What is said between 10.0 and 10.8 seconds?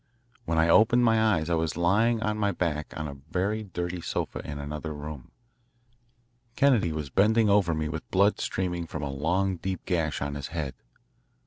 on his head.